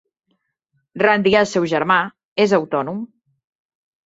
Randy, 1.03 1.33
el 1.41 1.47
seu 1.51 1.67
germà, 1.75 1.99
és 2.47 2.57
autònom. 2.61 3.05